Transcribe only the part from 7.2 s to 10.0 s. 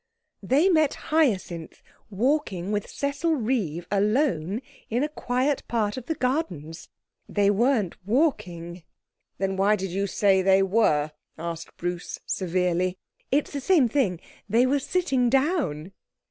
They weren't walking.' 'Then why did